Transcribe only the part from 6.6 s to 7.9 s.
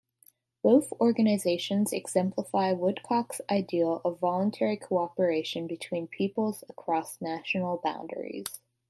across national